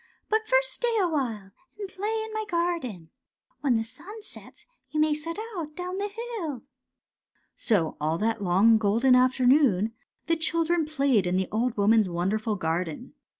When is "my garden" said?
2.33-3.11